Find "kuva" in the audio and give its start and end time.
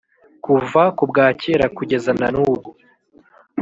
0.45-0.81